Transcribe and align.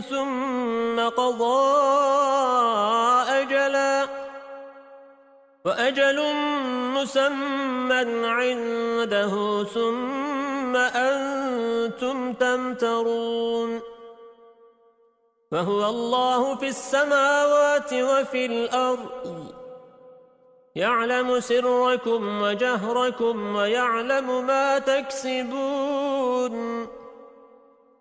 ثم 0.00 1.08
قضى 1.08 1.80
أجلا 3.30 4.06
وأجل 5.64 6.34
مسمى 6.94 8.26
عنده 8.26 9.64
ثم 9.64 10.76
أنتم 10.76 12.32
تمترون 12.32 13.80
فهو 15.50 15.88
الله 15.88 16.54
في 16.54 16.68
السماوات 16.68 17.92
وفي 17.92 18.46
الأرض 18.46 19.54
يعلم 20.74 21.40
سركم 21.40 22.42
وجهركم 22.42 23.56
ويعلم 23.56 24.46
ما 24.46 24.78
تكسبون 24.78 26.60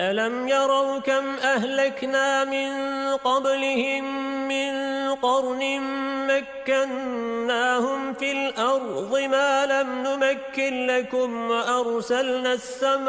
ألم 0.00 0.48
يروا 0.48 0.98
كم 0.98 1.36
أهلكنا 1.36 2.44
من 2.44 2.70
قبلهم 3.16 4.04
من 4.48 4.74
قرن 5.14 5.80
مكناهم 6.28 8.14
في 8.14 8.32
الأرض 8.32 9.18
ما 9.18 9.66
لم 9.66 10.02
نمكن 10.02 10.86
لكم 10.86 11.50
وأرسلنا 11.50 12.52
السماء 12.52 13.08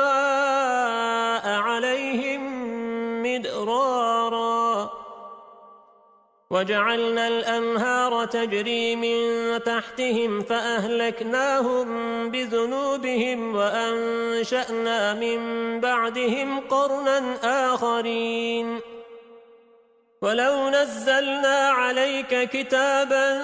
عليهم 1.59 2.43
مدرارا 3.23 4.96
وجعلنا 6.51 7.27
الأنهار 7.27 8.25
تجري 8.25 8.95
من 8.95 9.17
تحتهم 9.63 10.41
فأهلكناهم 10.41 11.87
بذنوبهم 12.31 13.55
وأنشأنا 13.55 15.13
من 15.13 15.39
بعدهم 15.79 16.59
قرنا 16.59 17.35
آخرين. 17.73 18.96
ولو 20.21 20.69
نزلنا 20.69 21.69
عليك 21.69 22.49
كتابا 22.49 23.39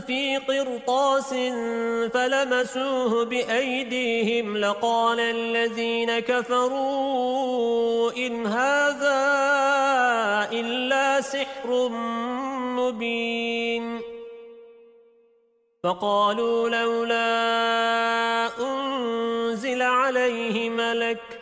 في 0.00 0.36
قرطاس 0.36 1.34
فلمسوه 2.14 3.24
بأيديهم 3.24 4.56
لقال 4.56 5.20
الذين 5.20 6.18
كفروا 6.18 8.12
إن 8.16 8.46
هذا 8.46 9.18
إلا 10.52 11.20
سحر 11.20 11.88
مبين. 12.78 14.00
فقالوا 15.84 16.68
لولا 16.68 17.26
أنزل 18.60 19.82
عليه 19.82 20.70
ملك 20.70 21.41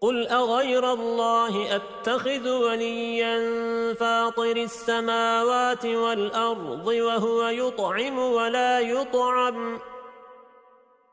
قل 0.00 0.28
أغير 0.28 0.92
الله 0.92 1.76
أتخذ 1.76 2.48
وليا 2.48 3.38
فاطر 3.94 4.56
السماوات 4.56 5.86
والأرض 5.86 6.86
وهو 6.86 7.48
يطعم 7.48 8.18
ولا 8.18 8.80
يطعم 8.80 9.78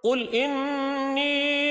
قل 0.04 0.30
إني 0.36 1.66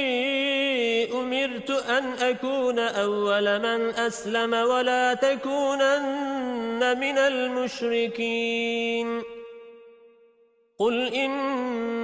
أمرت 1.12 1.70
أن 1.70 2.04
أكون 2.12 2.78
أول 2.78 3.58
من 3.58 3.90
أسلم 3.94 4.54
ولا 4.54 5.14
تكونن 5.14 6.98
من 7.00 7.18
المشركين 7.18 8.74
قل 10.78 11.06
إني 11.14 12.03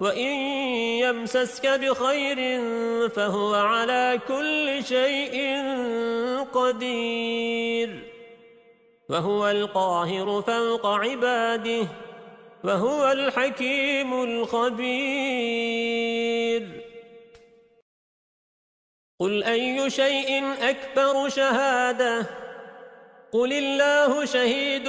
وَإِن 0.00 0.32
يَمْسَسْكَ 1.00 1.66
بِخَيْرٍ 1.66 2.60
فَهُوَ 3.08 3.54
عَلَى 3.54 4.20
كُلِّ 4.28 4.84
شَيْءٍ 4.84 5.62
قَدِيرٌ. 6.52 8.12
وَهُوَ 9.08 9.50
الْقَاهِرُ 9.50 10.42
فَوْقَ 10.42 10.86
عِبَادِهِ 10.86 11.88
وَهُوَ 12.64 13.12
الْحَكِيمُ 13.12 14.22
الْخَبِيرُ. 14.24 15.22
قُلْ 19.20 19.44
أَيُّ 19.44 19.90
شَيْءٍ 19.90 20.44
أَكْبَرُ 20.62 21.28
شَهَادَةً؟ 21.28 22.45
قل 23.36 23.52
الله 23.52 24.24
شهيد 24.24 24.88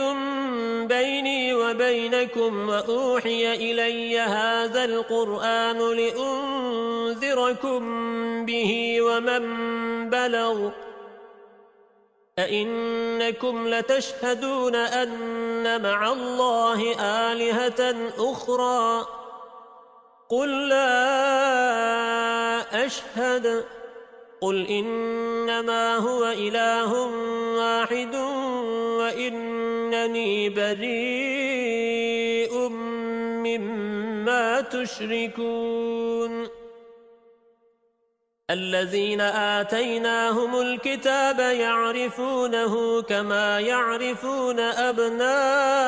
بيني 0.87 1.53
وبينكم 1.53 2.69
وأوحي 2.69 3.53
إلي 3.53 4.19
هذا 4.19 4.85
القرآن 4.85 5.77
لأنذركم 5.97 7.79
به 8.45 9.01
ومن 9.01 9.43
بلغ 10.09 10.69
أئنكم 12.39 13.67
لتشهدون 13.67 14.75
أن 14.75 15.81
مع 15.81 16.11
الله 16.11 16.95
آلهة 17.01 18.11
أخرى 18.17 19.07
قل 20.29 20.69
لا 20.69 21.25
أشهد 22.85 23.65
قل 24.41 24.67
إنما 24.67 25.97
هو 25.97 26.25
إله 26.25 26.93
واحد 27.57 28.15
وإنني 28.99 30.49
بريء 30.49 31.97
مما 33.47 34.61
تشركون 34.61 36.47
الذين 38.49 39.21
آتيناهم 39.21 40.61
الكتاب 40.61 41.39
يعرفونه 41.39 43.01
كما 43.01 43.59
يعرفون 43.59 44.59
أبناءهم 44.59 45.87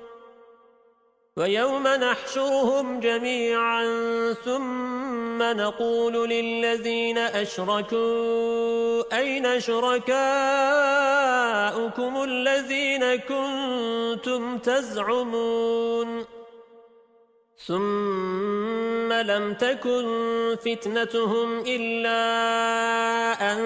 ويوم 1.37 1.87
نحشرهم 1.87 2.99
جميعا 2.99 3.83
ثم 4.45 5.43
نقول 5.43 6.29
للذين 6.29 7.17
أشركوا 7.17 9.17
أين 9.17 9.59
شركاؤكم 9.59 10.13
الذين 12.23 13.15
كنتم 13.15 14.57
تزعمون؟ 14.57 16.25
ثم 17.67 19.13
لم 19.13 19.53
تكن 19.53 20.05
فتنتهم 20.65 21.63
إلا 21.67 22.21
أن 23.51 23.59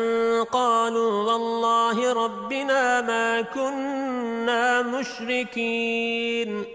قالوا 0.43 1.31
والله 1.31 2.13
ربنا 2.13 3.01
ما 3.01 3.41
كنا 3.41 4.81
مشركين. 4.81 6.74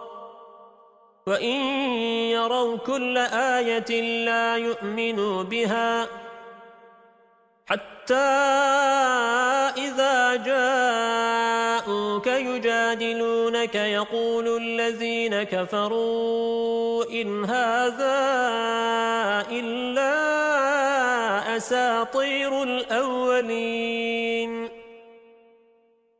وإن 1.27 1.59
يروا 2.31 2.77
كل 2.77 3.17
آية 3.17 4.01
لا 4.25 4.57
يؤمنوا 4.57 5.43
بها 5.43 6.07
حتى 7.65 8.15
إذا 9.77 10.35
جاءوك 10.35 12.27
يجادلونك 12.27 13.75
يقول 13.75 14.57
الذين 14.61 15.43
كفروا 15.43 17.05
إن 17.11 17.45
هذا 17.45 18.21
إلا 19.51 20.11
أساطير 21.57 22.63
الأولين 22.63 24.69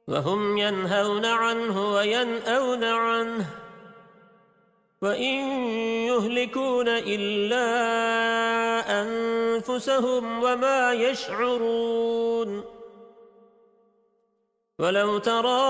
وهم 0.07 0.57
ينهون 0.57 1.25
عنه 1.25 1.93
وينأون 1.93 2.83
عنه 2.83 3.60
وَإِن 5.01 5.33
يُهْلِكُونَ 6.05 6.87
إِلَّا 6.87 7.65
أَنفُسَهُمْ 9.01 10.43
وَمَا 10.43 10.93
يَشْعُرُونَ 10.93 12.63
وَلَوْ 14.79 15.17
تَرَى 15.17 15.61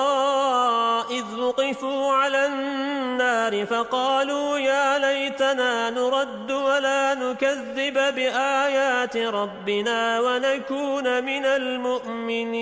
إِذْ 1.12 1.40
وُقِفُوا 1.40 2.12
عَلَى 2.12 2.46
النَّارِ 2.46 3.66
فَقَالُوا 3.66 4.58
يَا 4.58 5.00
لَيْتَنَا 5.00 5.90
نُرَدُّ 5.90 6.52
وَلَا 6.52 7.14
نُكَذِّبَ 7.14 8.16
بِآيَاتِ 8.16 9.18
رَبِّنَا 9.18 10.20
وَنَكُونَ 10.20 11.24
مِنَ 11.24 11.46
الْمُؤْمِنِينَ 11.46 12.62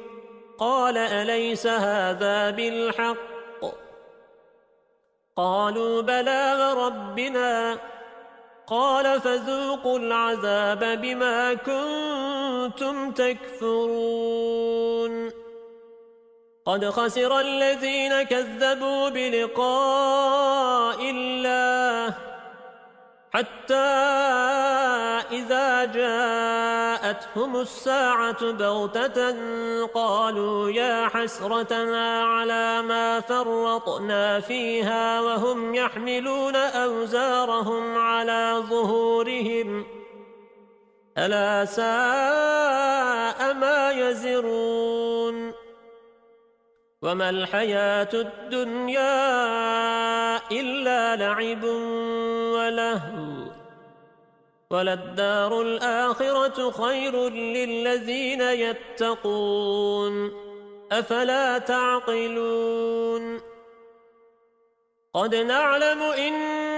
قال 0.61 0.97
أليس 0.97 1.67
هذا 1.67 2.49
بالحق؟ 2.49 3.17
قالوا 5.35 6.01
بلى 6.01 6.73
ربنا 6.73 7.77
قال 8.67 9.21
فذوقوا 9.21 9.99
العذاب 9.99 11.01
بما 11.01 11.53
كنتم 11.53 13.11
تكفرون. 13.11 14.31
قد 16.65 16.89
خسر 16.89 17.39
الذين 17.39 18.23
كذبوا 18.23 19.09
بلقاء 19.09 20.99
الله. 21.09 22.30
حتى 23.33 23.73
إذا 25.31 25.85
جاءتهم 25.85 27.55
الساعة 27.55 28.51
بغتة 28.51 29.85
قالوا 29.85 30.69
يا 30.69 31.07
حسرتنا 31.07 32.23
على 32.23 32.81
ما 32.81 33.19
فرطنا 33.19 34.39
فيها 34.39 35.21
وهم 35.21 35.75
يحملون 35.75 36.55
أوزارهم 36.55 37.97
على 37.97 38.63
ظهورهم. 38.69 39.85
ألا 41.17 41.65
ساء 41.65 43.53
ما 43.53 43.91
يزرون. 43.91 45.50
وما 47.01 47.29
الحياة 47.29 48.09
الدنيا 48.13 49.11
إلا 50.51 51.15
لعب 51.15 51.63
ولهو 52.53 53.51
وللدار 54.69 55.61
الآخرة 55.61 56.71
خير 56.71 57.29
للذين 57.29 58.41
يتقون 58.41 60.31
أفلا 60.91 61.57
تعقلون 61.57 63.41
قد 65.13 65.35
نعلم 65.35 66.01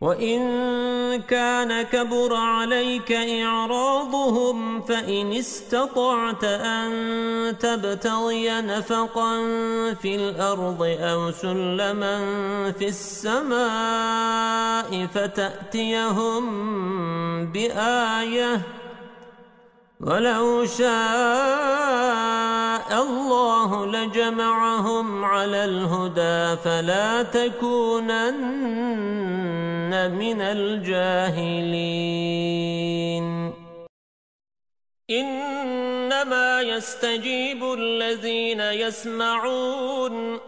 وَإِن 0.00 0.40
كَانَ 1.26 1.82
كَبُرَ 1.82 2.34
عَلَيْكَ 2.34 3.12
إِعْرَاضُهُمْ 3.12 4.82
فَإِنِ 4.82 5.32
اسْتَطَعْتَ 5.32 6.44
أَن 6.44 6.90
تَبْتَغِيَ 7.58 8.60
نَفَقًا 8.60 9.34
فِي 9.94 10.14
الْأَرْضِ 10.14 10.82
أَوْ 10.82 11.30
سُلَّمًا 11.30 12.16
فِي 12.78 12.88
السَّمَاءِ 12.88 14.26
فَتَأْتِيَهُم 15.14 16.44
بِآيَةٍ 17.52 18.60
وَلَوْ 20.00 20.66
شَاءَ 20.66 20.86
اللَّهُ 23.02 23.86
لَجَمَعَهُمْ 23.86 25.24
عَلَى 25.24 25.64
الْهُدَى 25.64 26.56
فَلَا 26.62 27.22
تَكُونَنَّ 27.22 28.30
مِنَ 30.14 30.40
الْجَاهِلِينَ. 30.40 31.74
إِنَّمَا 35.10 36.60
يَسْتَجِيبُ 36.60 37.72
الَّذِينَ 37.72 38.60
يَسْمَعُونَ 38.60 40.40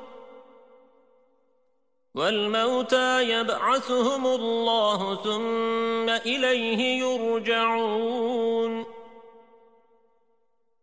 وَالْمَوْتَى 2.14 3.30
يَبْعَثُهُمُ 3.30 4.26
اللَّهُ 4.26 5.16
ثُمَّ 5.16 6.09
إِلَيْهِ 6.09 7.02
يُرْجَعُونَ. 7.02 8.89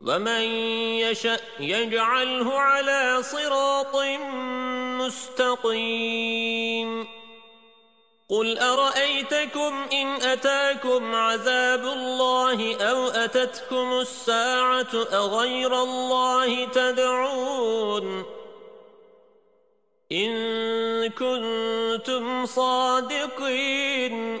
ومن 0.00 0.42
يشاء 1.02 1.42
يجعله 1.60 2.58
على 2.58 3.22
صراط 3.22 3.96
مستقيم 5.66 7.06
قل 8.28 8.58
أرأيتكم 8.58 9.86
إن 9.92 10.06
أتاكم 10.06 11.14
عذاب 11.14 11.84
الله 11.84 12.76
أو 12.76 13.08
أتتكم 13.08 13.92
الساعة 13.92 15.06
أغير 15.12 15.82
الله 15.82 16.64
تدعون 16.64 18.24
إن 20.12 21.08
كنتم 21.08 22.46
صادقين 22.46 24.40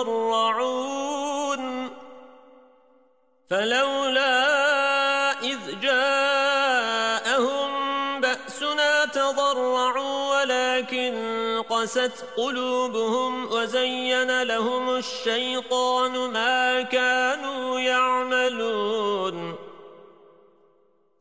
يتضرعون. 0.00 1.90
فلولا 3.50 4.42
إذ 5.42 5.80
جاءهم 5.82 7.70
بأسنا 8.20 9.04
تضرعوا 9.04 10.40
ولكن 10.40 11.62
قست 11.70 12.24
قلوبهم 12.36 13.52
وزين 13.52 14.42
لهم 14.42 14.96
الشيطان 14.96 16.30
ما 16.30 16.82
كانوا 16.82 17.80
يعملون. 17.80 19.47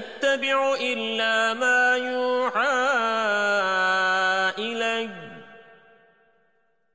أتبع 0.00 0.74
إلا 0.74 1.54
ما 1.54 1.96
يوحى 1.96 2.60
إلي. 4.58 5.08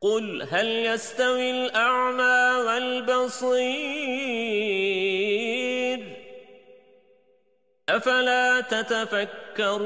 قل 0.02 0.48
هل 0.52 0.68
يستوي 0.68 1.52
الأعمى 1.52 2.64
والبصير؟ 2.66 3.86
أفلا 7.90 8.62
تتفكرون؟ 8.62 9.86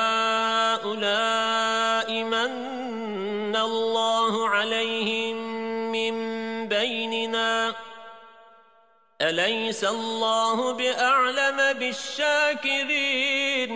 أليس 9.21 9.83
الله 9.83 10.71
بأعلم 10.73 11.73
بالشاكرين؟ 11.79 13.71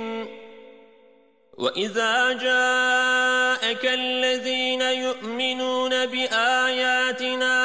وإذا 1.57 2.33
جاءك 2.33 3.85
الذين 3.85 4.81
يؤمنون 4.81 6.05
بآياتنا 6.05 7.64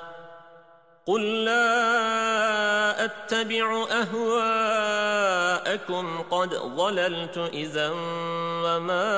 قل 1.05 1.45
لا 1.45 3.05
أتبع 3.05 3.87
أهواءكم 3.91 5.41
قد 6.21 6.49
ضللت 6.49 7.37
إذا 7.53 7.89
وما 8.65 9.11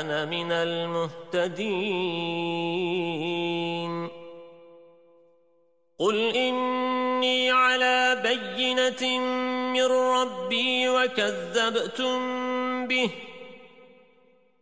أنا 0.00 0.24
من 0.24 0.52
المهتدين 0.52 1.86
قل 5.98 6.36
إني 6.36 7.50
على 7.50 8.22
بينة 8.22 9.18
من 9.72 9.84
ربي 9.86 10.88
وكذبتم 10.88 12.18
به 12.86 13.10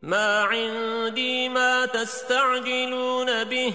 ما 0.02 0.42
عندي 0.42 1.48
ما 1.48 1.87
تستعجلون 1.87 3.44
به 3.44 3.74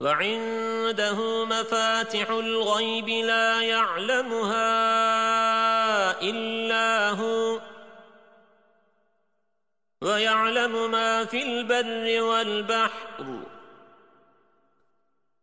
وعنده 0.00 1.44
مفاتح 1.44 2.30
الغيب 2.30 3.08
لا 3.08 3.62
يعلمها 3.62 4.70
إلا 6.22 7.10
هو 7.10 7.60
ويعلم 10.02 10.90
ما 10.90 11.24
في 11.24 11.42
البر 11.42 12.22
والبحر. 12.22 13.39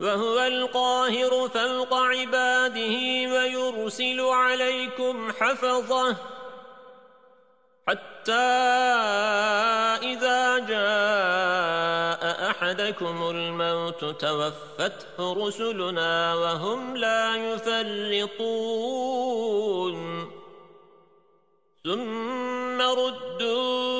وهو 0.00 0.38
القاهر 0.40 1.48
فوق 1.48 1.94
عباده 1.94 2.96
ويرسل 3.32 4.20
عليكم 4.20 5.32
حفظه. 5.32 6.16
حتى 7.88 8.32
إذا 10.12 10.58
جاء 10.58 12.22
أحدكم 12.50 13.30
الموت 13.30 14.04
توفته 14.04 15.46
رسلنا 15.46 16.34
وهم 16.34 16.96
لا 16.96 17.36
يفرطون. 18.20 18.80
ثم 21.84 22.80
ردوا 22.80 23.99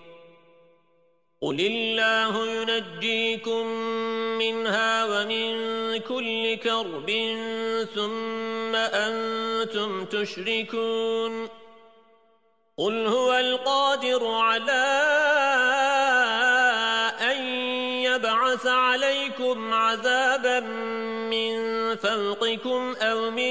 قل 1.41 1.59
الله 1.59 2.47
ينجيكم 2.47 3.65
منها 4.37 5.05
ومن 5.05 5.51
كل 5.99 6.55
كرب 6.55 7.09
ثم 7.95 8.75
أنتم 8.75 10.05
تشركون 10.05 11.49
قل 12.77 13.07
هو 13.07 13.33
القادر 13.33 14.27
على 14.27 14.87
أن 17.21 17.41
يبعث 18.03 18.67
عليكم 18.67 19.73
عذابا 19.73 20.59
من 21.29 21.55
فوقكم 21.95 22.95
أو 23.01 23.31
من 23.31 23.50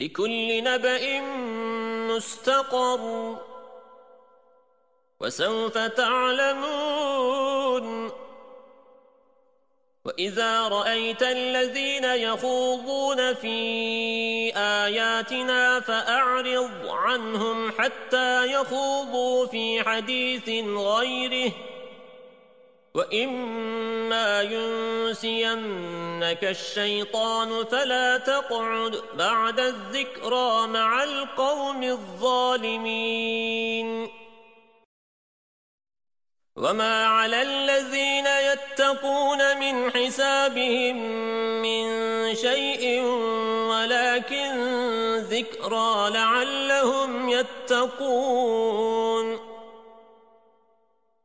لكل 0.00 0.64
نبأ 0.64 1.20
مستقر. 2.16 3.36
وسوف 5.20 5.78
تعلمون. 5.78 7.30
وإذا 10.04 10.68
رأيت 10.68 11.22
الذين 11.22 12.04
يخوضون 12.04 13.34
في 13.34 13.56
آياتنا 14.56 15.80
فأعرض 15.80 16.86
عنهم 16.86 17.72
حتى 17.78 18.52
يخوضوا 18.52 19.46
في 19.46 19.82
حديث 19.84 20.48
غيره. 20.64 21.52
وَإِمَّا 22.94 24.42
يُنْسِيَنَّكَ 24.42 26.44
الشَّيْطَانُ 26.44 27.64
فَلَا 27.64 28.18
تَقْعُدْ 28.18 29.02
بَعْدَ 29.14 29.60
الذِّكْرَى 29.60 30.66
مَعَ 30.66 31.04
الْقَوْمِ 31.04 31.82
الظَّالِمِينَ 31.82 33.30
وَمَا 36.56 37.06
عَلَى 37.06 37.42
الَّذِينَ 37.42 38.26
يَتَّقُونَ 38.26 39.58
مِنْ 39.58 39.90
حِسَابِهِمْ 39.90 40.96
مِنْ 41.62 41.84
شَيْءٍ 42.34 43.02
وَلَكِنْ 43.70 44.52
ذِكْرَى 45.16 46.10
لَعَلَّهُمْ 46.10 47.28
يَتَّقُونَ 47.28 49.39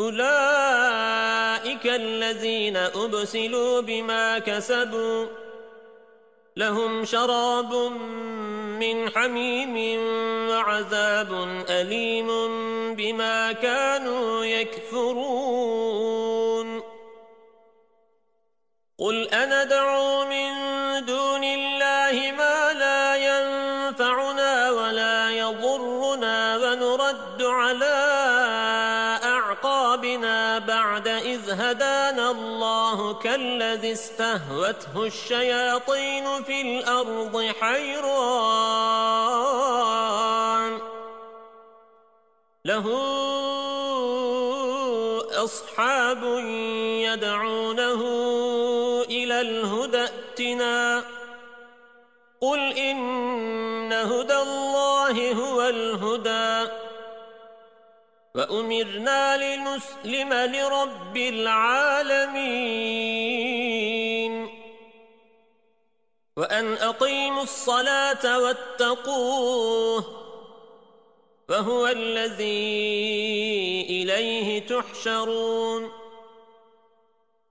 أولئك 0.00 1.86
الذين 1.86 2.76
أبسلوا 2.76 3.80
بما 3.80 4.38
كسبوا 4.38 5.26
لهم 6.56 7.04
شراب 7.04 7.74
من 8.78 9.10
حميم 9.10 10.00
وعذاب 10.50 11.32
أليم 11.70 12.28
بما 12.94 13.52
كانوا 13.52 14.44
يكفرون. 14.44 15.88
قل 18.98 19.28
أنا 19.28 19.64
دعو 19.64 20.24
من 20.24 20.57
كالذي 33.38 33.92
استهوته 33.92 35.06
الشياطين 35.06 36.42
في 36.42 36.60
الأرض 36.60 37.54
حيران. 37.60 37.98
له 42.64 42.86
أصحاب 45.44 46.22
يدعونه 47.06 48.02
إلى 49.10 49.40
الهدى 49.40 50.04
ائتنا. 50.04 51.04
قل 52.40 52.58
إن 52.58 53.92
هدى 53.92 54.36
الله 54.36 55.32
هو 55.32 55.62
الهدى. 55.62 56.70
وأمرنا 58.38 59.36
لنسلم 59.36 60.32
لرب 60.32 61.16
العالمين. 61.16 62.38
وأن 66.36 66.72
أقيموا 66.74 67.42
الصلاة 67.42 68.38
واتقوه 68.38 70.04
وهو 71.48 71.86
الذي 71.86 72.76
إليه 73.90 74.66
تحشرون. 74.66 75.92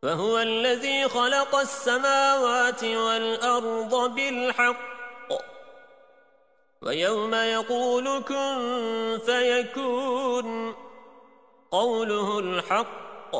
وهو 0.03 0.39
الذي 0.39 1.09
خلق 1.09 1.55
السماوات 1.55 2.83
والأرض 2.83 4.15
بالحق. 4.15 4.96
ويوم 6.81 7.33
يقول 7.33 8.23
كن 8.23 9.19
فيكون 9.25 10.75
قوله 11.71 12.39
الحق 12.39 13.35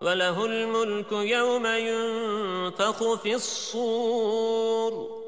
وله 0.00 0.46
الملك 0.46 1.12
يوم 1.12 1.66
ينفخ 1.66 3.14
في 3.14 3.34
الصور. 3.34 5.18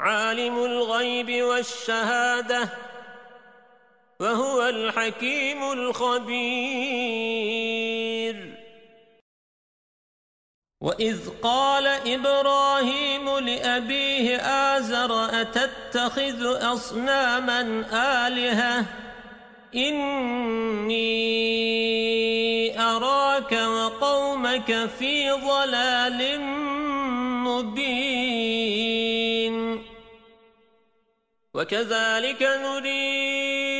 عالم 0.00 0.64
الغيب 0.64 1.42
والشهادة 1.42 2.68
وهو 4.20 4.68
الحكيم 4.68 5.72
الخبير. 5.72 6.90
وَإِذْ 10.80 11.18
قَالَ 11.42 11.86
إِبْرَاهِيمُ 11.86 13.38
لِأَبِيهِ 13.38 14.36
آزَرَ 14.76 15.24
أَتَتَّخِذُ 15.40 16.40
أَصْنَامًا 16.72 17.60
آلِهَةً 18.26 18.86
إِنِّي 19.74 21.00
أَرَاكَ 22.80 23.52
وَقَوْمَكَ 23.52 24.88
فِي 24.98 25.30
ضَلَالٍ 25.30 26.40
مُبِينٍ 27.44 28.80
وَكَذَلِكَ 31.54 32.42
نُرِي 32.42 33.79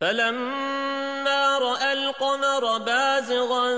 فَلَمَّا 0.00 1.58
رَأَى 1.58 1.92
الْقَمَرَ 1.92 2.78
بَازِغًا 2.78 3.70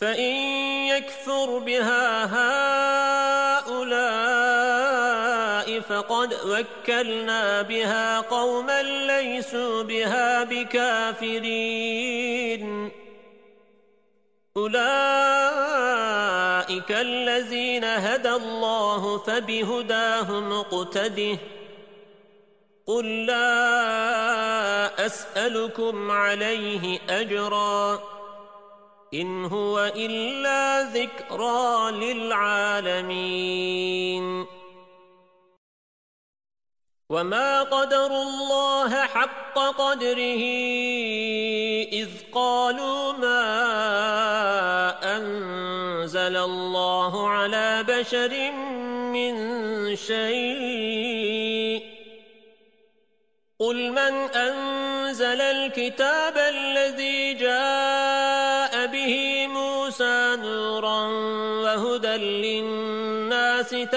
فإن 0.00 0.32
يكفر 0.86 1.58
بها 1.58 2.24
هؤلاء 3.60 4.20
فقد 5.80 6.34
وكلنا 6.34 7.62
بها 7.62 8.20
قوما 8.20 8.82
ليسوا 8.82 9.82
بها 9.82 10.44
بكافرين. 10.44 11.70
أولئك 14.56 14.80
الذين 16.90 17.84
هدى 17.84 18.30
الله 18.30 19.18
فبهداه 19.18 20.40
مقتده 20.40 21.38
قل 22.86 23.26
لا 23.26 23.46
أسألكم 25.06 26.10
عليه 26.10 27.00
أجرا. 27.10 28.19
إن 29.14 29.44
هو 29.44 29.92
إلا 29.96 30.82
ذكرى 30.82 31.90
للعالمين. 31.90 33.46
وما 37.10 37.62
قدر 37.62 38.06
الله 38.06 39.06
حق 39.06 39.58
قدره 39.58 40.42
إذ 41.92 42.08
قالوا 42.32 43.12
ما 43.12 43.42
أنزل 45.16 46.36
الله 46.36 47.28
على 47.28 47.84
بشر 47.88 48.50
من 49.10 49.34
شيء. 49.96 51.82
قل 53.58 53.90
من 53.90 54.14
أنزل 54.30 55.40
الكتاب 55.40 56.38
الذي 56.38 57.34
جاء 57.34 57.99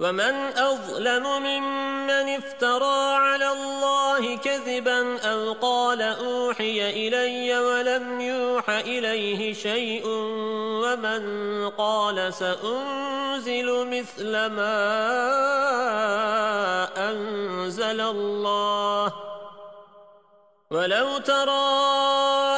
ومن 0.00 0.34
أظلم 0.56 1.42
ممن 1.42 2.28
افترى 2.38 3.14
على 3.14 3.52
الله 3.52 4.36
كذبا 4.36 5.18
أو 5.18 5.52
قال 5.52 6.02
أوحي 6.02 6.90
إلي 6.90 7.58
ولم 7.58 8.20
يوح 8.20 8.70
إليه 8.70 9.54
شيء 9.54 10.02
ومن 10.84 11.22
قال 11.70 12.34
سأنزل 12.34 13.86
مثل 13.86 14.32
ما 14.46 14.78
أنزل 17.10 18.00
الله 18.00 19.12
ولو 20.70 21.18
ترى 21.18 22.57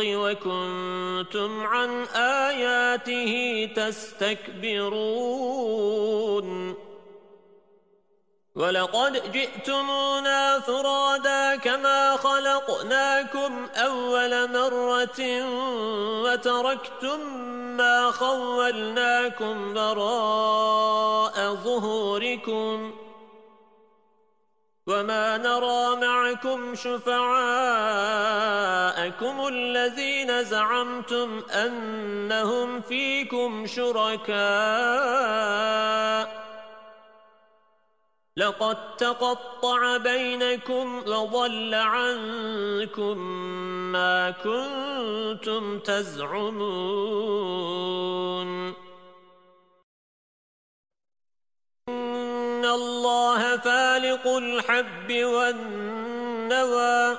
وكنتم 0.00 1.66
عن 1.66 2.04
آياته 2.14 3.68
تستكبرون. 3.76 4.94
ولقد 8.54 9.32
جئتمونا 9.32 10.60
فرادا 10.60 11.56
كما 11.56 12.16
خلقناكم 12.16 13.66
أول 13.74 14.52
مرة 14.52 15.20
وتركتم 16.22 17.20
ما 17.76 18.10
خولناكم 18.10 19.74
براء 19.74 21.54
ظهوركم. 21.54 22.92
وما 24.86 25.36
نرى 25.38 25.96
معكم 25.96 26.74
شفعاءكم 26.74 27.36
الذين 29.48 30.44
زعمتم 30.44 31.42
أنهم 31.50 32.80
فيكم 32.80 33.66
شركاء 33.66 34.34
لقد 38.36 38.96
تقطع 38.96 39.96
بينكم 39.96 41.02
وضل 41.06 41.74
عنكم 41.74 43.18
ما 43.92 44.30
كنتم 44.30 45.78
تزعمون 45.78 47.24
إن 52.64 52.70
الله 52.70 53.56
فالق 53.56 54.28
الحب 54.28 55.12
والنوى. 55.12 57.18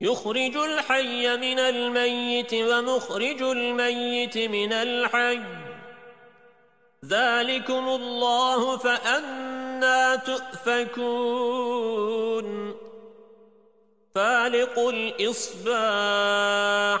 يخرج 0.00 0.56
الحي 0.56 1.36
من 1.36 1.58
الميت 1.58 2.54
ومخرج 2.54 3.42
الميت 3.42 4.38
من 4.38 4.72
الحي. 4.72 5.40
ذلكم 7.04 7.88
الله 7.88 8.76
فأنا 8.76 10.16
تؤفكون. 10.16 11.56
فالق 14.14 14.78
الإصباح. 14.78 17.00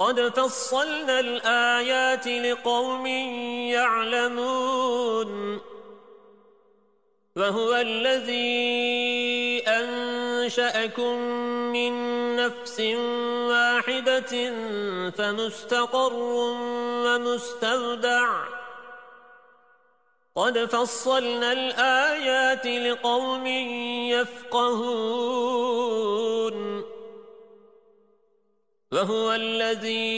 قد 0.00 0.20
فصلنا 0.20 1.20
الآيات 1.20 2.26
لقوم 2.26 3.06
يعلمون. 3.76 5.60
وهو 7.36 7.74
الذي 7.74 9.62
أنشأكم 9.68 11.16
من 11.72 11.92
نفس 12.36 12.80
واحدة 13.50 14.52
فمستقر 15.10 16.12
ومستودع. 17.06 18.28
قد 20.36 20.58
فصلنا 20.58 21.52
الآيات 21.52 22.66
لقوم 22.66 23.46
يفقهون. 24.16 25.60
وهو 28.92 29.32
الذي 29.32 30.10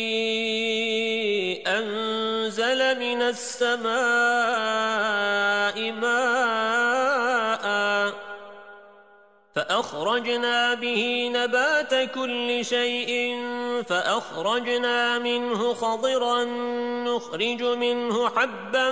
أنزل 1.67 2.99
من 2.99 3.23
السماء 3.23 3.93
ماء 5.93 7.65
فأخرجنا 9.55 10.75
به 10.75 11.31
نبات 11.35 12.11
كل 12.15 12.65
شيء 12.65 13.37
فأخرجنا 13.89 15.19
منه 15.19 15.75
خضرا 15.75 16.45
نخرج 17.05 17.63
منه 17.63 18.29
حبا 18.29 18.91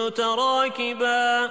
متراكبا 0.00 1.50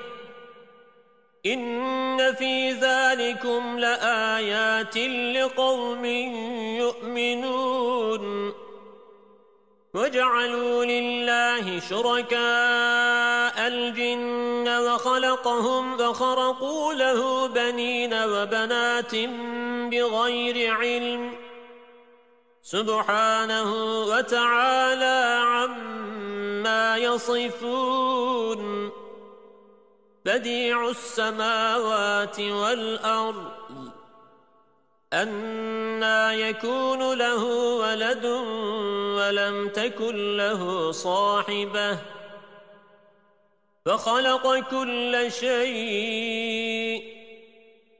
إن 1.45 2.33
في 2.33 2.71
ذلكم 2.71 3.79
لآيات 3.79 4.97
لقوم 5.37 6.05
يؤمنون 6.75 8.53
وجعلوا 9.93 10.85
لله 10.85 11.79
شركاء 11.79 13.67
الجن 13.67 14.67
وخلقهم 14.67 15.97
فخرقوا 15.97 16.93
له 16.93 17.47
بنين 17.47 18.13
وبنات 18.13 19.15
بغير 19.91 20.73
علم 20.73 21.33
سبحانه 22.61 23.73
وتعالى 24.03 25.39
عما 25.45 26.97
يصفون 26.97 28.80
بديع 30.25 30.89
السماوات 30.89 32.39
والأرض 32.39 33.51
أنا 35.13 36.33
يكون 36.33 37.17
له 37.17 37.43
ولد 37.75 38.25
ولم 39.17 39.69
تكن 39.69 40.37
له 40.37 40.91
صاحبة 40.91 41.99
فخلق 43.85 44.59
كل 44.59 45.31
شيء 45.31 47.21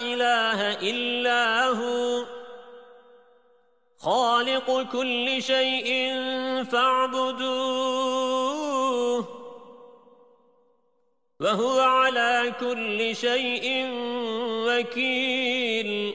إله 0.02 0.72
إلا 0.90 1.66
هو. 1.68 2.24
خالق 3.98 4.82
كل 4.92 5.42
شيء 5.42 6.14
فاعبدوه. 6.64 7.56
وهو 11.40 11.80
على 11.80 12.54
كل 12.60 13.16
شيء 13.16 13.86
وكيل. 14.68 16.14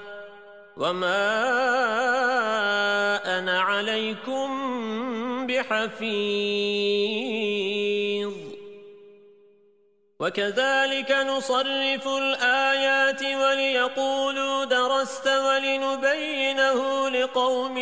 وما 0.81 1.37
أنا 3.39 3.61
عليكم 3.61 4.49
بحفيظ 5.47 6.01
وكذلك 10.19 11.11
نصرف 11.11 12.07
الآيات 12.07 13.23
وليقولوا 13.23 14.65
درست 14.65 15.27
ولنبينه 15.27 17.09
لقوم 17.09 17.77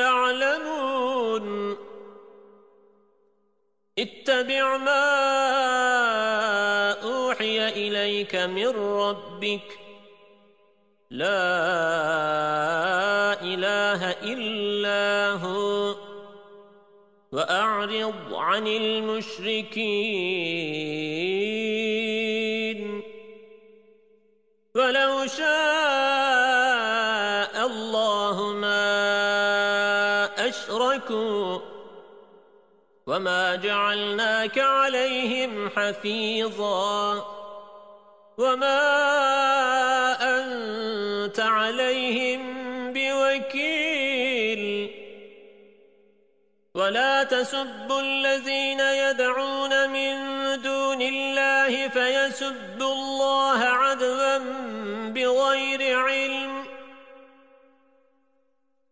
يعلمون 0.00 1.76
اتبع 3.98 4.76
ما 4.76 5.04
أوحي 7.02 7.68
إليك 7.68 8.34
من 8.36 8.68
ربك 8.76 9.83
لا 11.14 11.38
إله 13.42 14.10
إلا 14.10 15.32
هو. 15.32 15.94
وأعرض 17.32 18.34
عن 18.34 18.66
المشركين. 18.66 19.84
ولو 24.74 25.26
شاء 25.26 25.46
الله 27.66 28.52
ما 28.52 28.84
أشركوا 30.48 31.58
وما 33.06 33.54
جعلناك 33.54 34.58
عليهم 34.58 35.70
حفيظا. 35.70 37.43
وما 38.38 38.80
أنت 40.22 41.40
عليهم 41.40 42.42
بوكيل 42.92 44.64
ولا 46.74 47.22
تسبوا 47.22 48.00
الذين 48.00 48.80
يدعون 48.80 49.90
من 49.90 50.14
دون 50.62 51.02
الله 51.02 51.88
فيسبوا 51.88 52.92
الله 52.92 53.58
عدوا 53.64 54.38
بغير 55.08 55.98
علم 55.98 56.33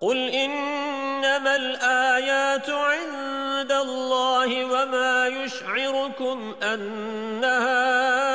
قل 0.00 0.28
إنما 0.28 1.56
الآيات 1.56 2.70
عند 2.70 3.72
الله 3.72 4.64
وما 4.64 5.26
يشعركم 5.26 6.54
أنها 6.62 8.27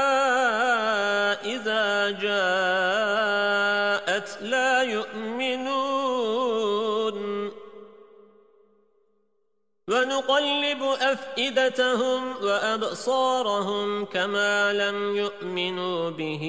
أفئدتهم 11.14 12.34
وأبصارهم 12.44 14.06
كما 14.06 14.74
لم 14.74 15.18
يؤمنوا 15.18 16.10
به 16.10 16.44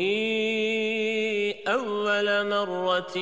أول 1.68 2.48
مرة 2.48 3.16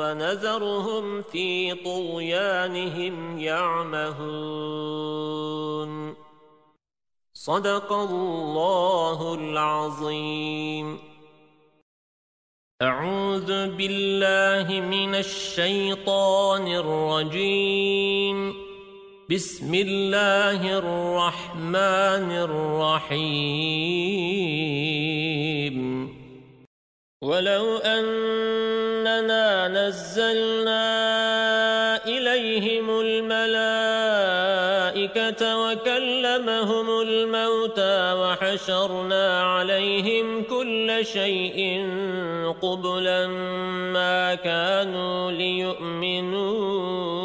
ونذرهم 0.00 1.22
في 1.22 1.74
طغيانهم 1.74 3.38
يعمهون. 3.38 4.22
صدق 7.34 7.92
الله 7.92 9.34
العظيم. 9.34 10.98
أعوذ 12.82 13.66
بالله 13.66 14.80
من 14.80 15.14
الشيطان 15.14 16.66
الرجيم. 16.66 18.71
بسم 19.32 19.72
الله 19.74 20.60
الرحمن 20.78 22.28
الرحيم. 22.46 23.32
ولو 27.22 27.66
أننا 27.76 29.68
نزلنا 29.68 30.84
إليهم 32.06 33.00
الملائكة 33.00 33.42
وكلمهم 35.62 37.00
الموتى 37.00 38.12
وحشرنا 38.20 39.42
عليهم 39.42 40.42
كل 40.44 41.06
شيء 41.06 41.58
قبلا 42.62 43.26
ما 43.96 44.34
كانوا 44.34 45.30
ليؤمنوا. 45.30 47.21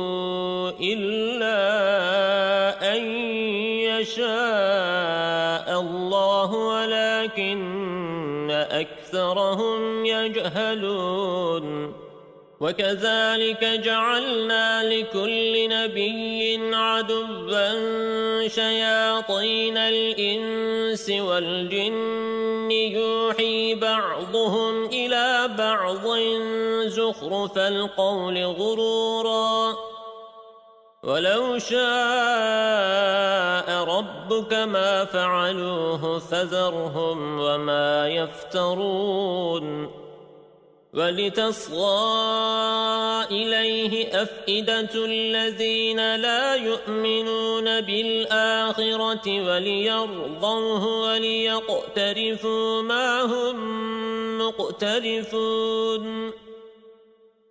يشاء 4.17 5.79
الله 5.79 6.53
ولكن 6.53 8.51
أكثرهم 8.51 10.05
يجهلون. 10.05 11.93
وكذلك 12.59 13.63
جعلنا 13.63 14.83
لكل 14.93 15.69
نبي 15.69 16.75
عدبا 16.75 17.71
شياطين 18.47 19.77
الإنس 19.77 21.09
والجن. 21.09 22.71
يوحي 22.71 23.75
بعضهم 23.75 24.85
إلى 24.85 25.49
بعض 25.57 26.17
زخرف 26.85 27.57
القول 27.57 28.45
غرورا. 28.45 29.86
ولو 31.07 31.59
شاء 31.59 31.77
ربك 33.83 34.53
ما 34.53 35.05
فعلوه 35.05 36.19
فذرهم 36.19 37.39
وما 37.39 38.07
يفترون. 38.07 39.91
ولتصغى 40.93 42.07
إليه 43.31 44.21
أفئدة 44.21 44.89
الذين 44.95 46.15
لا 46.15 46.55
يؤمنون 46.55 47.81
بالآخرة 47.81 49.27
وليرضوه 49.47 50.85
وليقترفوا 51.01 52.81
ما 52.81 53.21
هم 53.21 53.57
مقترفون. 54.37 56.31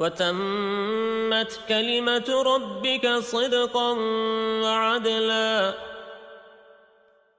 وتمت 0.00 1.60
كلمة 1.68 2.42
ربك 2.42 3.08
صدقا 3.08 3.90
وعدلا. 4.62 5.74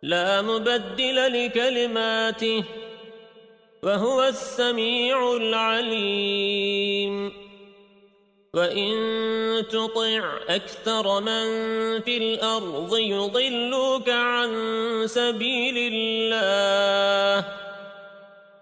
لا 0.03 0.41
مبدل 0.41 1.45
لكلماته 1.45 2.63
وهو 3.83 4.23
السميع 4.23 5.33
العليم. 5.33 7.31
وإن 8.53 8.93
تطع 9.71 10.39
أكثر 10.49 11.19
من 11.19 11.45
في 12.01 12.17
الأرض 12.17 12.97
يضلوك 12.97 14.09
عن 14.09 14.51
سبيل 15.05 15.93
الله. 15.93 17.60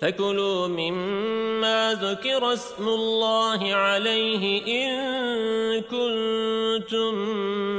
فكلوا 0.00 0.68
مما 0.68 1.94
ذكر 1.94 2.52
اسم 2.52 2.88
الله 2.88 3.74
عليه 3.74 4.62
إن 4.66 5.80
كنتم 5.80 7.14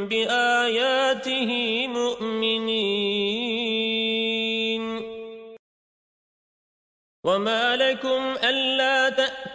بآياته 0.07 1.51
مؤمنين 1.87 3.41
وما 7.23 7.75
لكم 7.75 8.35
ألا 8.43 9.09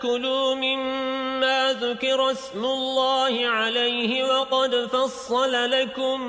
تأكلوا 0.07 0.54
مما 0.54 1.72
ذكر 1.80 2.30
اسم 2.30 2.64
الله 2.64 3.46
عليه 3.46 4.24
وقد 4.24 4.86
فصل 4.86 5.70
لكم 5.70 6.20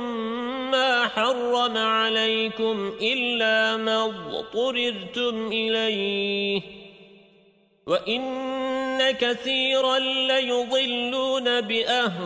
ما 0.72 1.08
حرم 1.08 1.78
عليكم 1.78 2.94
إلا 3.02 3.78
ما 3.78 4.06
اضطررتم 4.06 5.48
إليه. 5.48 6.62
وإن 7.88 9.12
كثيرا 9.12 10.00
ليضلون 10.00 11.62
بأهوائهم 11.62 12.18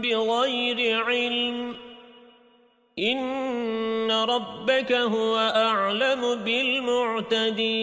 بغير 0.00 1.04
علم. 1.04 1.76
إن 2.98 4.10
ربك 4.10 4.92
هو 4.92 5.36
أعلم 5.38 6.34
بالمعتدين. 6.34 7.82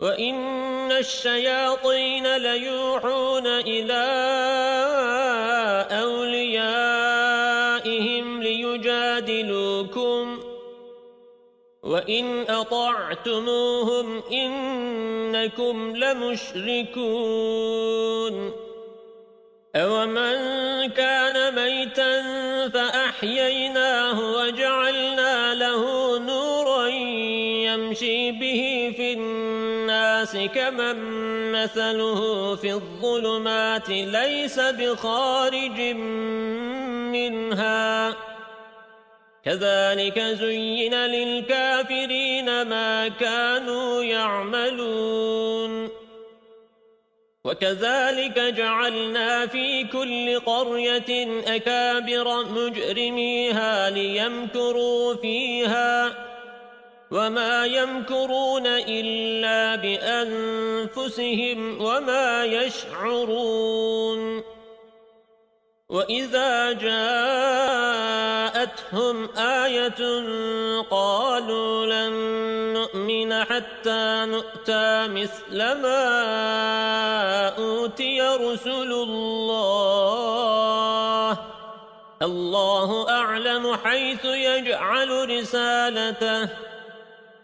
وإن 0.00 0.92
الشياطين 0.92 2.36
ليوحون 2.36 3.46
إلى 3.46 4.04
أوليائهم 6.02 7.62
ليجادلوكم 8.42 10.40
وإن 11.82 12.44
أطعتموهم 12.48 14.22
إنكم 14.32 15.96
لمشركون 15.96 17.40
أومن 19.76 20.36
كان 20.90 21.54
ميتا 21.54 22.22
فأحييناه 22.68 24.32
وجعلنا 24.36 24.99
الناس 30.34 30.50
كمن 30.54 30.96
مثله 31.52 32.56
في 32.56 32.72
الظلمات 32.72 33.88
ليس 33.88 34.60
بخارج 34.60 35.80
منها. 37.10 38.16
كذلك 39.44 40.20
زين 40.20 40.94
للكافرين 40.94 42.62
ما 42.62 43.08
كانوا 43.08 44.02
يعملون. 44.02 45.88
وكذلك 47.44 48.38
جعلنا 48.38 49.46
في 49.46 49.84
كل 49.84 50.40
قرية 50.40 51.42
أكابر 51.56 52.44
مجرميها 52.44 53.90
ليمكروا 53.90 55.14
فيها. 55.14 56.29
وما 57.10 57.66
يمكرون 57.66 58.66
إلا 58.66 59.76
بأنفسهم 59.76 61.58
وما 61.82 62.44
يشعرون 62.44 64.42
وإذا 65.88 66.72
جاءتهم 66.72 67.28
آية 69.36 70.24
قالوا 70.90 71.86
لن 71.86 72.12
نؤمن 72.72 73.44
حتى 73.44 74.24
نؤتى 74.26 75.08
مثل 75.08 75.58
ما 75.58 77.48
أوتي 77.58 78.20
رسل 78.20 78.92
الله 78.92 79.70
الله 82.22 83.08
أعلم 83.08 83.76
حيث 83.76 84.24
يجعل 84.24 85.38
رسالته 85.38 86.69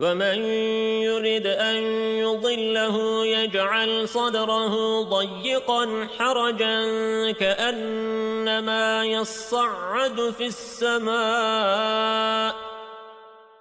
ومن 0.00 0.44
يرد 1.02 1.46
أن 1.46 1.76
يضله 2.18 3.26
يجعل 3.26 4.08
صدره 4.08 5.02
ضيقا 5.02 6.08
حرجا 6.18 6.82
كأنما 7.32 9.04
يصعد 9.04 10.34
في 10.38 10.46
السماء. 10.46 12.54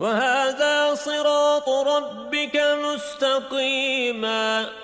وهذا 0.00 0.94
صراط 0.94 1.68
ربك 1.68 2.76
مستقيماً. 2.84 4.83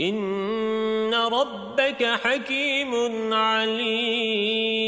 إن 0.00 1.14
ربك 1.14 2.04
حكيم 2.04 3.32
عليم. 3.34 4.78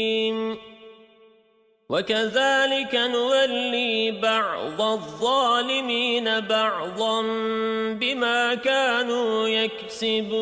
وكذلك 1.89 2.95
نولي 2.95 4.11
بعض 4.11 4.81
الظالمين 4.81 6.39
بعضا 6.39 7.21
بما 7.93 8.55
كانوا 8.55 9.47
يكسبون. 9.47 10.41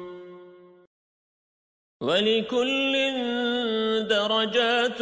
ولكل 2.01 2.93
درجات 4.07 5.01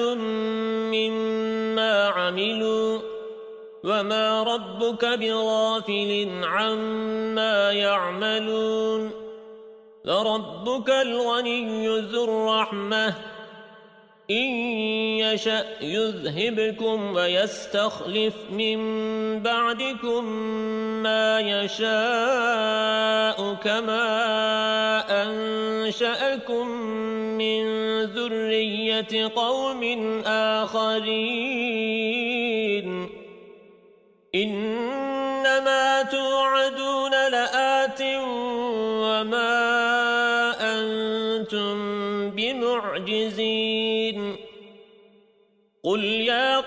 مما 0.91 2.07
عملوا 2.07 2.99
وما 3.83 4.43
ربك 4.43 5.05
بغافل 5.05 6.41
عما 6.43 7.71
يعملون 7.71 9.11
لربك 10.05 10.89
الغني 10.89 11.99
ذو 11.99 12.23
الرحمة 12.23 13.15
إن 14.31 14.49
يشأ 15.19 15.65
يذهبكم 15.81 17.13
ويستخلف 17.13 18.35
من 18.51 18.79
بعدكم 19.39 20.25
ما 21.03 21.39
يشاء 21.39 23.53
كما 23.53 24.09
أنشأكم 25.23 26.67
من 27.37 27.63
ذرية 28.03 29.31
قوم 29.35 29.83
آخرين. 30.25 31.89
إنما 34.35 34.88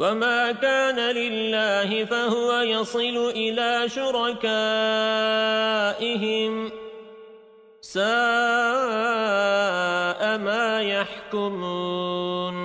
وما 0.00 0.52
كان 0.52 0.96
لله 0.96 2.04
فهو 2.04 2.60
يصل 2.60 3.30
إلى 3.36 3.88
شركائهم 3.88 4.40
ساء 7.80 8.00
ما 10.38 10.80
يحكمون 10.82 12.60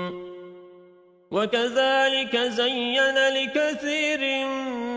وكذلك 1.31 2.37
زين 2.37 3.15
لكثير 3.29 4.47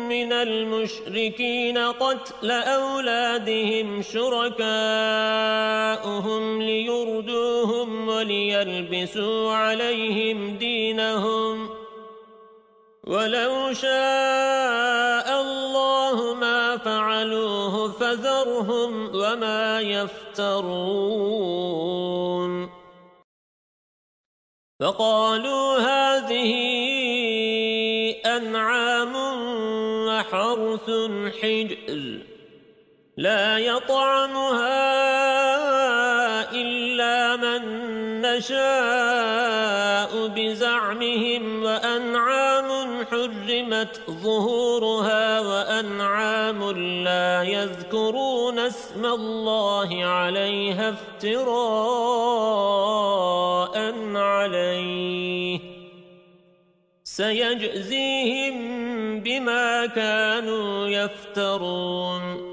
من 0.09 0.33
المشركين 0.33 1.79
قتل 1.79 2.51
أولادهم 2.51 4.03
شركاؤهم 4.03 4.63
ليردوهم 6.63 8.09
وليلبسوا 8.09 9.53
عليهم 9.53 10.57
دينهم 10.57 11.78
ولو 13.09 13.73
شاء 13.73 15.41
الله 15.41 16.35
ما 16.35 16.77
فعلوه 16.77 17.93
فذرهم 17.93 19.11
وما 19.15 19.81
يفترون. 19.81 21.49
فقالوا 24.81 25.79
هذه 25.79 26.53
أنعام 28.27 29.13
وحرث 30.07 30.91
حجر 31.43 32.19
لا 33.17 33.59
يطعمها 33.59 34.79
إلا 36.53 37.37
من 37.37 37.63
نشاء 38.23 40.27
بزعمهم 40.27 41.63
وأنعام 41.63 42.78
حرمت 43.11 44.01
ظهورها 44.11 45.41
وأنعام 45.41 46.71
لا 47.05 47.43
يذكرون 47.43 48.59
اسم 48.59 49.07
الله 49.07 50.05
عليها 50.05 50.89
افتراء 50.91 51.39
عليه. 54.15 55.61
سيجزيهم 57.05 58.59
بما 59.21 59.87
كانوا 59.87 60.87
يفترون. 60.89 62.49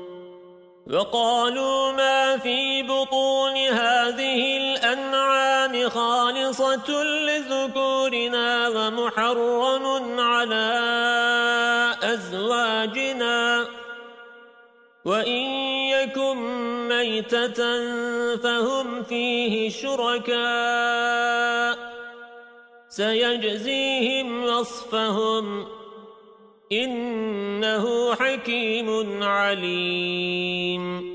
وقالوا 0.94 1.92
ما 1.92 2.38
في 2.38 2.84
بطون 2.84 3.58
هذه 3.58 4.58
خالصة 5.90 7.04
لذكورنا 7.04 8.68
ومحرم 8.68 10.20
على 10.20 10.72
أزواجنا. 12.04 13.68
وإن 15.06 15.46
يكن 15.90 16.38
ميتة 16.90 17.86
فهم 18.36 19.04
فيه 19.04 19.70
شركاء. 19.70 20.36
سيجزيهم 22.90 24.44
وصفهم. 24.44 25.68
إنه 26.72 28.16
حكيم 28.16 29.24
عليم. 29.24 31.15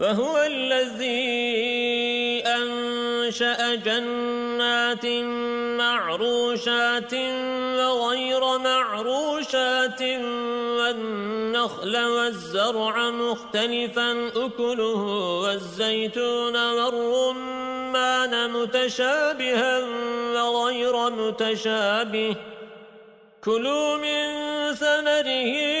وهو 0.00 0.42
الذي 0.42 1.20
أنشأ 2.46 3.74
جنات 3.74 5.06
معروشات 5.76 7.14
وغير 7.78 8.58
معروشات 8.58 10.02
والنخل 10.78 11.96
والزرع 11.96 13.10
مختلفا 13.10 14.28
أكله 14.28 15.02
والزيتون 15.44 16.56
والرمان 16.72 18.50
متشابها 18.50 19.78
وغير 20.34 21.10
متشابه. 21.10 22.36
كلوا 23.44 23.96
من 23.96 24.30
ثمره 24.74 25.80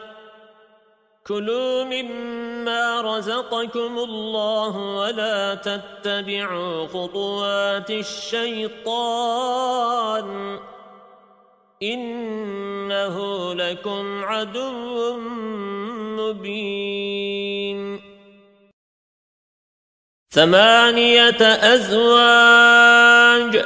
كلوا 1.27 1.83
مما 1.83 3.01
رزقكم 3.01 3.97
الله 3.97 4.77
ولا 4.77 5.55
تتبعوا 5.55 6.87
خطوات 6.87 7.91
الشيطان 7.91 9.39
إنه 11.83 13.53
لكم 13.53 14.23
عدو 14.23 15.17
مبين 16.17 18.01
ثمانية 20.29 21.41
أزواج 21.73 23.65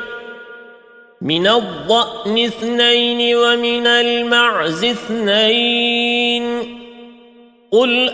من 1.21 1.47
الضأن 1.47 2.37
اثنين 2.37 3.35
ومن 3.35 3.87
المعز 3.87 4.83
اثنين 4.83 6.74
قل 7.75 8.09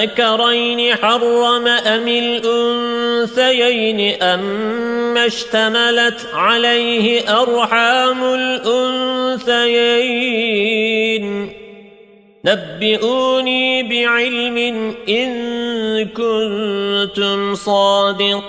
آذكرين 0.00 0.96
حرم 0.96 1.66
أم 1.66 2.08
الأنثيين 2.08 4.00
أم 4.22 5.16
اشتملت 5.16 6.26
عليه 6.34 7.40
أرحام 7.42 8.24
الأنثيين؟ 8.34 9.66
نبئوني 12.44 13.82
بعلم 13.82 14.56
إن 15.08 16.04
كنتم 16.04 17.54
صادقين. 17.54 18.46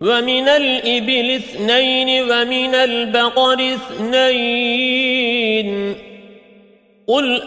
ومن 0.00 0.48
الإبل 0.48 1.30
اثنين 1.30 2.22
ومن 2.22 2.74
البقر 2.74 3.74
اثنين. 3.74 4.88
قل 7.08 7.42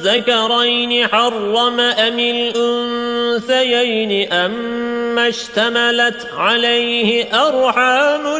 آذكرين 0.00 1.06
حرم 1.06 1.80
أم 1.80 2.18
الأنثيين 2.18 4.12
أم 4.32 5.18
اشتملت 5.18 6.28
عليه 6.36 7.24
أرحام 7.48 8.36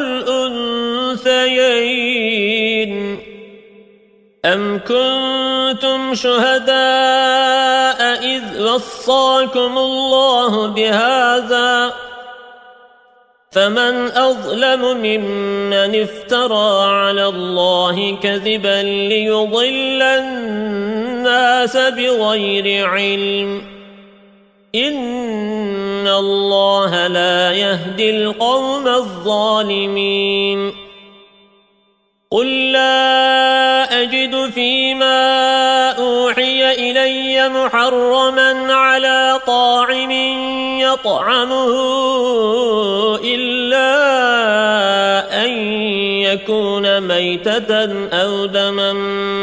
الأنثيين؟ 1.16 1.70
أم 4.44 4.78
كنتم 4.78 6.14
شهداء 6.14 8.00
إذ 8.24 8.62
وصاكم 8.62 9.78
الله 9.78 10.66
بهذا 10.66 11.92
فمن 13.50 14.10
أظلم 14.10 14.96
ممن 14.96 16.02
افترى 16.02 16.84
على 16.84 17.26
الله 17.26 18.16
كذبا 18.22 18.82
ليضل 18.82 20.02
الناس 20.02 21.76
بغير 21.76 22.88
علم 22.88 23.62
إن 24.74 26.08
الله 26.08 27.06
لا 27.06 27.52
يهدي 27.52 28.10
القوم 28.10 28.88
الظالمين 28.88 30.72
قل 32.30 32.72
لا 32.72 33.29
أجد 34.20 34.50
فيما 34.50 35.90
أوحي 35.90 36.72
إلي 36.72 37.48
محرما 37.48 38.74
على 38.74 39.40
طاعم 39.46 40.10
يطعمه 40.80 41.70
إلا 43.24 43.90
أن 45.44 45.50
يكون 46.22 47.00
ميتة 47.00 48.08
أو 48.12 48.46
دما 48.46 48.92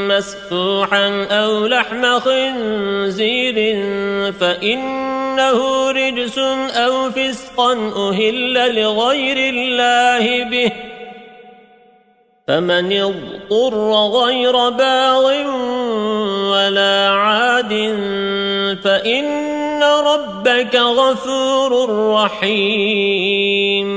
مسفوحا 0.08 1.26
أو 1.32 1.68
لحم 1.68 2.20
خنزير 2.20 3.56
فإنه 4.40 5.92
رجس 5.92 6.38
أو 6.78 7.12
فسقا 7.12 7.74
أهل 7.96 8.76
لغير 8.82 9.38
الله 9.54 10.44
به. 10.44 10.87
فمن 12.48 12.94
اضطر 12.94 13.92
غير 14.08 14.70
باغ 14.70 15.26
ولا 16.52 17.10
عاد 17.10 17.74
فإن 18.84 19.84
ربك 19.84 20.76
غفور 20.76 21.90
رحيم. 22.14 23.88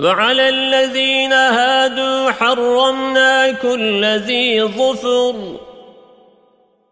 وعلى 0.00 0.48
الذين 0.48 1.32
هادوا 1.32 2.30
حرمنا 2.30 3.52
كل 3.52 4.04
ذي 4.04 4.62
ظفر 4.62 5.34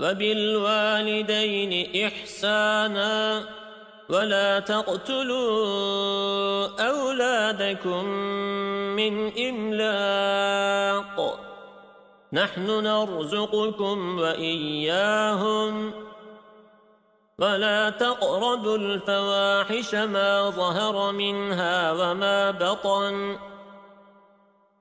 وبالوالدين 0.00 1.72
إحسانا 2.06 3.44
ولا 4.10 4.60
تقتلوا 4.60 6.68
أولادكم 6.88 8.04
من 8.96 9.38
إملاق. 9.48 11.40
نحن 12.32 12.66
نرزقكم 12.66 14.18
وإياهم. 14.18 15.92
ولا 17.38 17.90
تقربوا 17.90 18.76
الفواحش 18.76 19.94
ما 19.94 20.50
ظهر 20.50 21.12
منها 21.12 21.92
وما 21.92 22.50
بطن. 22.50 23.38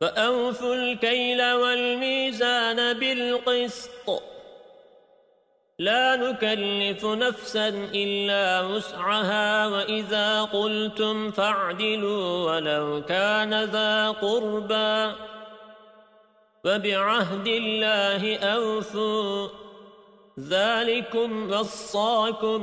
فأوفوا 0.00 0.74
الكيل 0.74 1.52
والميزان 1.52 2.92
بالقسط. 2.92 4.22
لا 5.78 6.16
نكلف 6.16 7.04
نفسا 7.04 7.68
إلا 7.94 8.60
وسعها 8.62 9.66
وإذا 9.66 10.42
قلتم 10.42 11.30
فاعدلوا 11.30 12.50
ولو 12.50 13.02
كان 13.08 13.64
ذا 13.64 14.10
قربا 14.10 15.14
وبعهد 16.64 17.46
الله 17.46 18.38
أوفوا. 18.38 19.48
ذلكم 20.40 21.50
وصاكم 21.52 22.60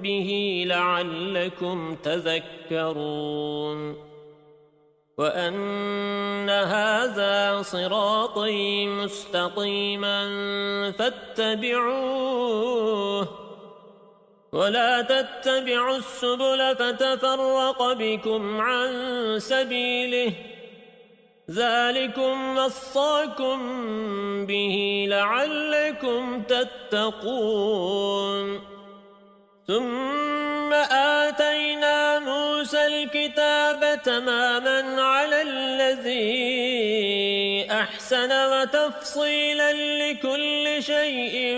به 0.00 0.62
لعلكم 0.66 1.96
تذكرون. 2.02 3.96
وأن 5.18 6.50
هذا 6.50 7.62
صراطي 7.62 8.86
مستقيما 8.86 10.22
فاتبعوه 10.98 12.48
ولا 14.52 15.02
تتبعوا 15.02 15.96
السبل 15.96 16.76
فتفرق 16.76 17.92
بكم 17.92 18.60
عن 18.60 18.90
سبيله 19.38 20.32
ذلكم 21.50 22.58
وصاكم 22.58 23.58
به 24.46 25.06
لعلكم 25.08 26.42
تتقون 26.42 27.96
ثم 29.66 30.72
آتينا 30.92 32.18
موسى 32.18 32.86
الكتاب 32.86 34.02
تماما 34.02 35.02
على 35.02 35.42
الذي 35.42 36.46
أحسن 37.70 38.32
وتفصيلا 38.32 39.72
لكل 39.72 40.82
شيء 40.82 41.56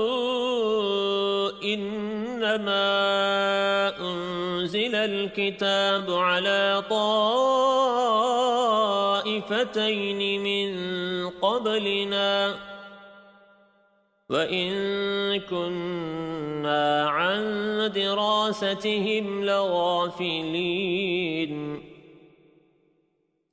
إنما 1.62 2.84
أنزل 4.00 4.94
الكتاب 4.94 6.12
على 6.12 6.84
طائفتين 6.90 7.60
من 10.42 11.30
قبلنا 11.30 12.54
وَإِن 14.30 15.40
كُنَّا 15.40 17.08
عَن 17.08 17.44
دِرَاسَتِهِمْ 17.94 19.44
لَغَافِلِينَ 19.44 20.74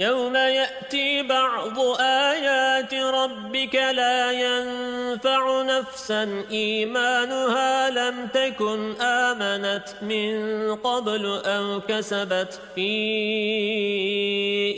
يوم 0.00 0.36
يأتي 0.36 1.22
بعض 1.22 1.78
آيات 2.00 2.94
ربك 2.94 3.74
لا 3.74 4.32
ينفع 4.32 5.62
نفسا 5.62 6.44
إيمانها 6.50 7.90
لم 7.90 8.26
تكن 8.26 9.00
آمنت 9.00 9.84
من 10.02 10.74
قبل 10.74 11.40
أو 11.44 11.80
كسبت 11.88 12.60
في 12.74 12.90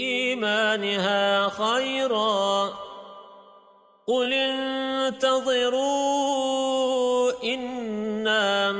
إيمانها 0.00 1.48
خيراً 1.48 2.72
قل 4.06 4.32
انتظروا 4.32 5.72
إنا 7.44 8.72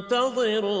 منتظرون 0.00 0.80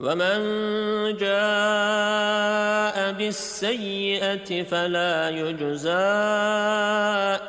ومن 0.00 0.38
جاء 1.16 2.96
بالسيئة 3.12 4.62
فلا 4.62 5.30
يجزى 5.30 5.90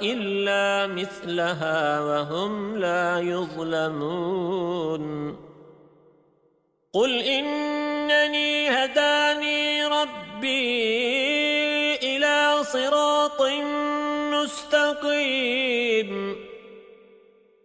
إلا 0.02 0.88
مثلها 0.88 2.02
وهم 2.02 2.78
لا 2.78 3.20
يظلمون 3.20 5.04
قل 6.93 7.20
إنني 7.20 8.70
هداني 8.70 9.86
ربي 9.86 10.89
صراط 12.64 13.41
مستقيم 14.34 16.10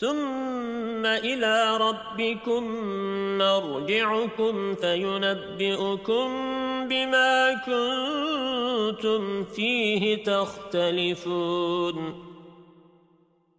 ثم 0.00 1.06
إلى 1.06 1.76
ربكم 1.76 2.64
مرجعكم 3.38 4.74
فينبئكم 4.74 6.28
بما 6.88 7.54
كنتم 7.66 9.44
فيه 9.44 10.24
تختلفون. 10.24 12.27